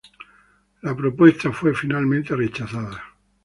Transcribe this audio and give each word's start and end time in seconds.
La 0.81 0.95
propuesta 0.97 1.51
fue 1.51 1.75
finalmente 1.75 2.35
rechazada. 2.35 3.03